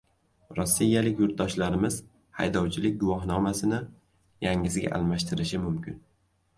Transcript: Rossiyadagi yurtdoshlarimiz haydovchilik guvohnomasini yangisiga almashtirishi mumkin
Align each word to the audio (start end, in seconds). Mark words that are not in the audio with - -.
Rossiyadagi 0.59 1.21
yurtdoshlarimiz 1.23 1.99
haydovchilik 2.39 2.99
guvohnomasini 3.05 3.83
yangisiga 4.49 4.99
almashtirishi 5.01 5.67
mumkin 5.69 6.07